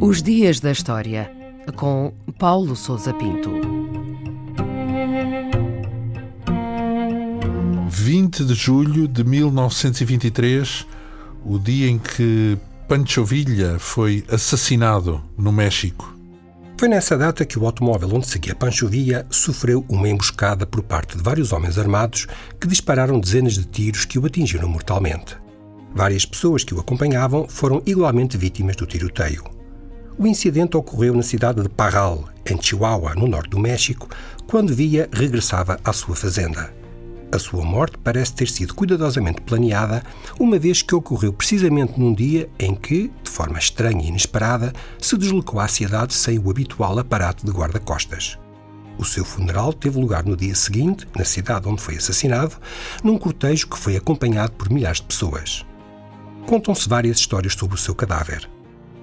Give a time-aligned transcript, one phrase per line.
[0.00, 1.30] Os Dias da História,
[1.76, 3.50] com Paulo Souza Pinto.
[7.88, 10.86] 20 de julho de 1923,
[11.44, 12.58] o dia em que
[12.88, 16.21] Pancho Villa foi assassinado no México.
[16.82, 21.16] Foi nessa data que o automóvel onde seguia Pancho Villa sofreu uma emboscada por parte
[21.16, 22.26] de vários homens armados
[22.60, 25.36] que dispararam dezenas de tiros que o atingiram mortalmente.
[25.94, 29.44] Várias pessoas que o acompanhavam foram igualmente vítimas do tiroteio.
[30.18, 34.08] O incidente ocorreu na cidade de Parral, em Chihuahua, no norte do México,
[34.48, 36.74] quando Villa regressava à sua fazenda.
[37.32, 40.02] A sua morte parece ter sido cuidadosamente planeada,
[40.38, 45.16] uma vez que ocorreu precisamente num dia em que, de forma estranha e inesperada, se
[45.16, 48.38] deslocou à cidade sem o habitual aparato de guarda-costas.
[48.98, 52.54] O seu funeral teve lugar no dia seguinte, na cidade onde foi assassinado,
[53.02, 55.64] num cortejo que foi acompanhado por milhares de pessoas.
[56.46, 58.46] Contam-se várias histórias sobre o seu cadáver.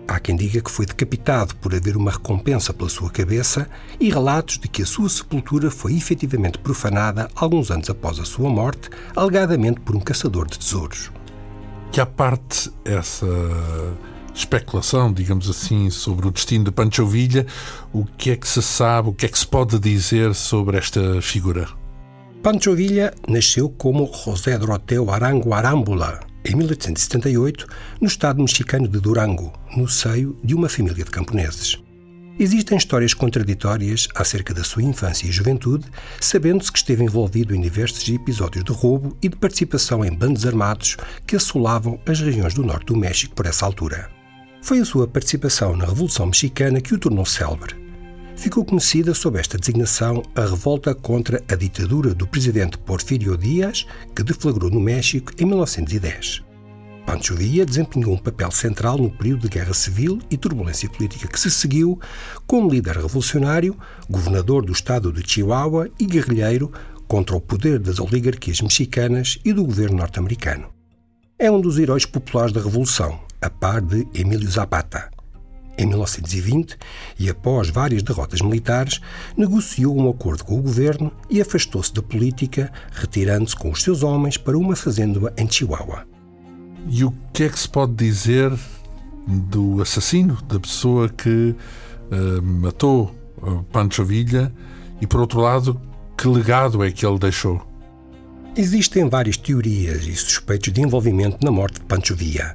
[0.09, 4.57] Há quem diga que foi decapitado por haver uma recompensa pela sua cabeça e relatos
[4.57, 9.79] de que a sua sepultura foi efetivamente profanada alguns anos após a sua morte, alegadamente
[9.81, 11.11] por um caçador de tesouros.
[11.91, 13.27] Que à parte essa
[14.33, 17.45] especulação, digamos assim, sobre o destino de Pancho Villa,
[17.93, 21.21] o que é que se sabe, o que é que se pode dizer sobre esta
[21.21, 21.69] figura?
[22.41, 27.67] Pancho Villa nasceu como José Doroteo Arango Arambula, em 1878,
[27.99, 31.77] no estado mexicano de Durango, no seio de uma família de camponeses.
[32.39, 35.85] Existem histórias contraditórias acerca da sua infância e juventude,
[36.21, 40.95] sabendo-se que esteve envolvido em diversos episódios de roubo e de participação em bandos armados
[41.27, 44.09] que assolavam as regiões do norte do México por essa altura.
[44.61, 47.78] Foi a sua participação na Revolução Mexicana que o tornou célebre.
[48.39, 54.23] Ficou conhecida sob esta designação a revolta contra a ditadura do presidente Porfirio Díaz, que
[54.23, 56.41] deflagrou no México em 1910.
[57.05, 61.37] Pancho Villa desempenhou um papel central no período de guerra civil e turbulência política que
[61.37, 61.99] se seguiu,
[62.47, 63.77] como líder revolucionário,
[64.09, 66.71] governador do estado de Chihuahua e guerrilheiro
[67.09, 70.69] contra o poder das oligarquias mexicanas e do governo norte-americano.
[71.37, 75.18] É um dos heróis populares da Revolução, a par de Emílio Zapata.
[75.79, 76.77] Em 1920,
[77.17, 78.99] e após várias derrotas militares,
[79.37, 84.35] negociou um acordo com o governo e afastou-se da política, retirando-se com os seus homens
[84.35, 86.05] para uma fazenda em Chihuahua.
[86.89, 88.51] E o que é que se pode dizer
[89.25, 91.55] do assassino, da pessoa que
[92.11, 94.51] uh, matou uh, Pancho Villa
[94.99, 95.79] e, por outro lado,
[96.17, 97.65] que legado é que ele deixou?
[98.53, 102.53] Existem várias teorias e suspeitos de envolvimento na morte de Pancho Villa.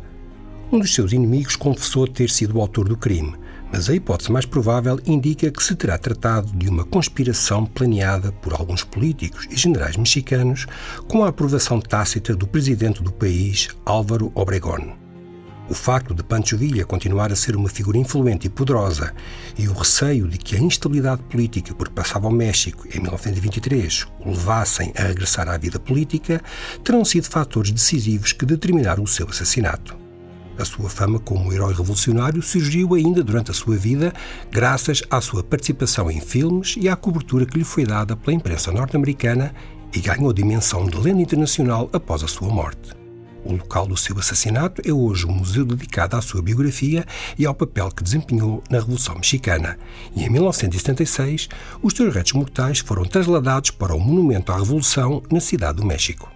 [0.72, 3.36] Um dos seus inimigos confessou ter sido o autor do crime,
[3.70, 8.52] mas a hipótese mais provável indica que se terá tratado de uma conspiração planeada por
[8.54, 10.66] alguns políticos e generais mexicanos
[11.08, 14.94] com a aprovação tácita do presidente do país, Álvaro Obregón.
[15.68, 19.14] O facto de Pancho Villa continuar a ser uma figura influente e poderosa
[19.56, 24.06] e o receio de que a instabilidade política por que passava ao México em 1923
[24.20, 26.42] o levassem a regressar à vida política
[26.82, 30.03] terão sido fatores decisivos que determinaram o seu assassinato.
[30.58, 34.12] A sua fama como herói revolucionário surgiu ainda durante a sua vida,
[34.50, 38.70] graças à sua participação em filmes e à cobertura que lhe foi dada pela imprensa
[38.70, 39.52] norte-americana
[39.92, 43.04] e ganhou dimensão de lenda internacional após a sua morte.
[43.44, 47.04] O local do seu assassinato é hoje um museu dedicado à sua biografia
[47.38, 49.76] e ao papel que desempenhou na Revolução Mexicana.
[50.16, 51.48] E em 1976,
[51.82, 56.33] os seus restos mortais foram trasladados para o Monumento à Revolução na Cidade do México.